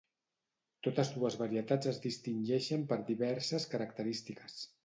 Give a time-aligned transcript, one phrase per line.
[0.87, 4.61] Totes dues varietats es distingeixen per diverses característiques.